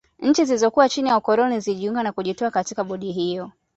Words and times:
Nchi 0.19 0.45
zilizokuwa 0.45 0.89
chini 0.89 1.09
ya 1.09 1.17
ukoloni 1.17 1.59
zilijiunga 1.59 2.03
na 2.03 2.11
kujitoa 2.11 2.51
katika 2.51 2.83
bodi 2.83 3.11
hiyo 3.11 3.51